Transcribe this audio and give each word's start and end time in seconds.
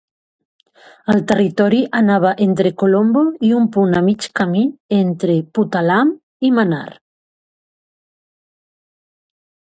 El 1.13 1.19
territori 1.31 1.81
anava 1.99 2.31
entre 2.45 2.71
Colombo 2.83 3.23
i 3.49 3.51
un 3.59 3.67
punt 3.75 3.93
a 3.99 4.01
mig 4.07 4.25
camí 4.41 4.65
entre 5.01 5.37
Puttalam 5.59 6.15
i 6.49 6.53
Mannar. 6.57 6.89